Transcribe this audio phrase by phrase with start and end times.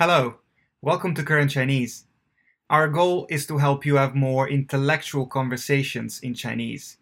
[0.00, 0.36] Hello,
[0.80, 2.06] welcome to Current Chinese.
[2.70, 6.96] Our goal is to help you have more intellectual conversations in Chinese.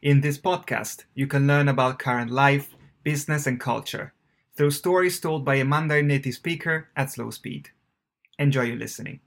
[0.00, 4.14] In this podcast, you can learn about current life, business, and culture
[4.54, 7.70] through stories told by a Mandarin native speaker at slow speed.
[8.38, 9.18] Enjoy your listening.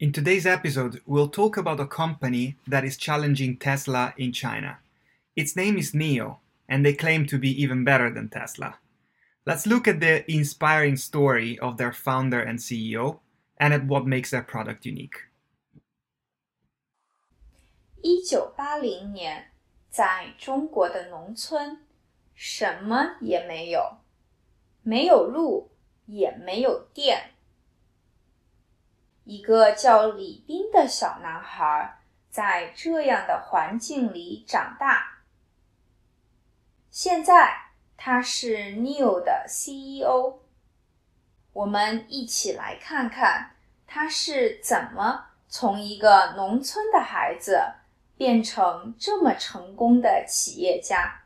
[0.00, 4.78] In today's episode, we'll talk about a company that is challenging Tesla in China.
[5.36, 6.38] Its name is NIO,
[6.68, 8.80] and they claim to be even better than Tesla.
[9.45, 13.19] Let's look at the inspiring story of their founder and CEO
[13.57, 15.29] and at what makes their product unique.
[18.01, 19.51] 一九八零年，
[19.89, 21.85] 在中国的农村，
[22.33, 23.99] 什么也没有，
[24.81, 25.71] 没有路，
[26.05, 27.31] 也没有电。
[29.23, 35.23] 一个叫李斌的小男孩在这样的环境里长大。
[36.91, 37.68] 现在
[38.02, 40.38] 他是 New 的 CEO。
[41.52, 47.60] 我们一起来看看他是怎么从一个农村的孩子
[48.16, 51.24] 变成这么成功的企业家。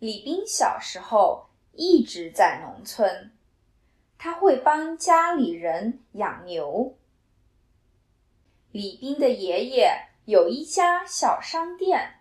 [0.00, 3.32] 李斌小时候一直在农村，
[4.18, 6.96] 他会帮家里人养牛。
[8.72, 12.14] 李斌的爷爷有一家小商店，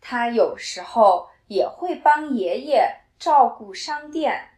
[0.00, 4.50] 他有时候也会帮爷爷照顾商店。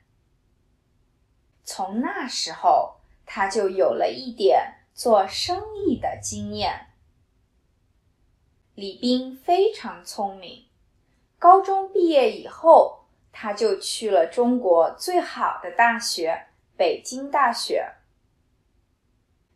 [1.64, 6.88] 从那时候，他就有了一点做生意的经验。
[8.74, 10.66] 李斌非常聪明。
[11.38, 17.90] 高中毕业以后，他就去了中国最好的大学——北京大学。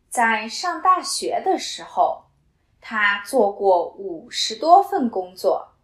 [0.09, 2.23] 在上大学的时候，
[2.81, 5.75] 他做过五十多份工作，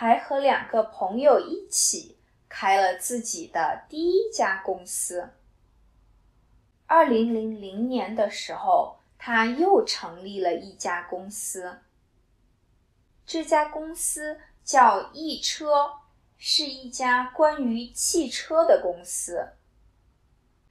[0.00, 5.30] 还和两个朋友一起开了自己的第一家公司。
[6.86, 11.80] 二零零零年的时候，他又成立了一家公司。
[13.26, 15.94] 这家公司叫易车，
[16.36, 19.48] 是一家关于汽车的公司。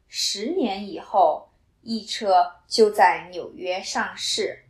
[0.08, 1.50] 十年以后，
[1.82, 4.64] 易车就在纽约上市。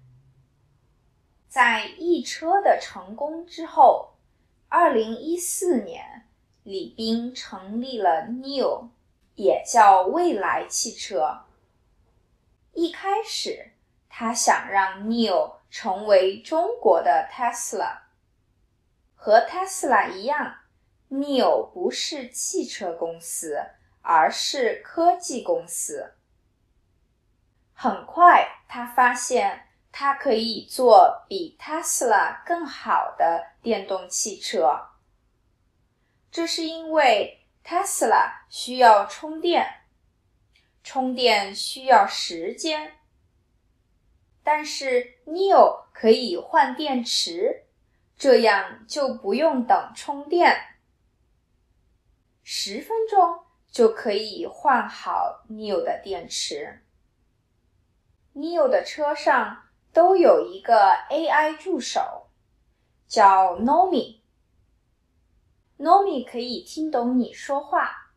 [1.47, 4.16] 在易车的成功之后，
[4.69, 6.27] 二零一四年，
[6.63, 8.89] 李斌成立了 New，
[9.35, 11.45] 也叫未来汽车。
[12.73, 13.71] 一开始，
[14.09, 15.57] 他想让 New。
[15.69, 17.97] 成为中国的 Tesla，
[19.15, 20.59] 和 Tesla 一样
[21.09, 23.61] ，Neo 不是汽车公司，
[24.01, 26.13] 而是科技公司。
[27.73, 29.66] 很快，他发现
[29.99, 34.89] 它可以做比 Tesla 更好的电动汽车。
[36.29, 39.85] 这是因为 Tesla 需要充电，
[40.83, 42.99] 充电需要时间。
[44.43, 47.65] 但是 Neo 可以换电池，
[48.15, 50.77] 这样就不用等充电，
[52.43, 53.39] 十分钟
[53.71, 56.83] 就可以换好 Neo 的电池。
[58.35, 59.63] Neo 的车上
[59.97, 62.27] 都有一个 AI 助手，
[63.07, 64.19] 叫 Nomi。
[65.79, 68.11] Nomi 可以听懂你说话，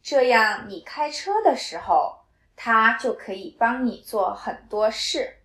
[0.00, 2.20] 这样你开车的时候，
[2.56, 5.42] 它就可以帮你做很多事。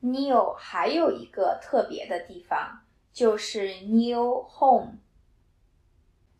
[0.00, 4.98] Neo 还有一个特别的地方，就是 Neo Home。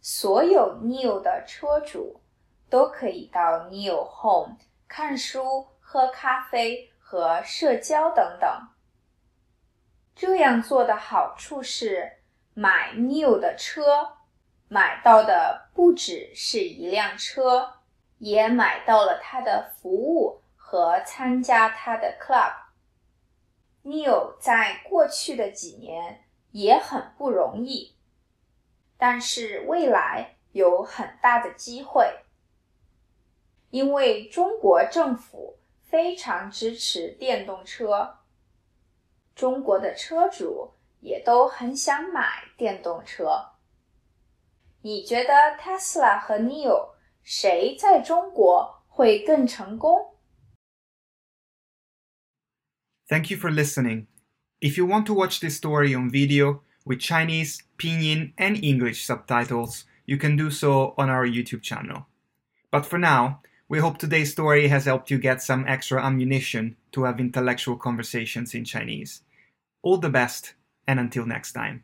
[0.00, 2.20] 所有 Neo 的车主
[2.70, 8.50] 都可以到 Neo Home 看书、喝咖啡和社交等等。
[10.16, 12.14] 这样做的好处是，
[12.52, 14.16] 买 Neo 的车，
[14.66, 17.74] 买到的不只是一辆车，
[18.18, 22.52] 也买到了他的服务和参加他的 club。
[23.84, 27.94] Neil 在过去的几年也很不容易，
[28.98, 32.24] 但是未来有很大的机会，
[33.70, 38.19] 因为中国政府非常支持电动车，
[39.35, 43.51] 中国的车主也都很想买电动车。
[44.81, 50.15] 你觉得 Tesla 和 Neil 谁在中国会更成功？
[53.07, 54.07] Thank you for listening.
[54.59, 59.83] If you want to watch this story on video with Chinese, Pinyin, and English subtitles,
[60.05, 62.05] you can do so on our YouTube channel.
[62.71, 67.02] But for now, we hope today's story has helped you get some extra ammunition to
[67.04, 69.22] have intellectual conversations in Chinese.
[69.82, 70.54] All the best,
[70.86, 71.82] and until next time.